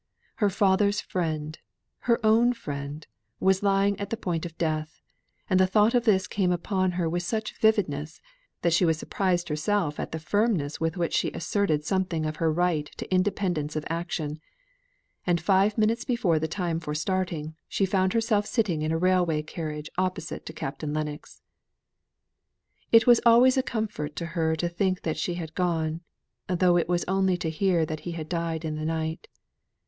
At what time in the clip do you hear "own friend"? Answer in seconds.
2.25-3.05